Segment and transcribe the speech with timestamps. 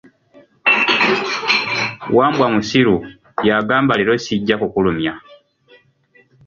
[2.15, 2.95] Wambwa omusiru
[3.47, 5.13] yagamba, leero sijja kukulumya.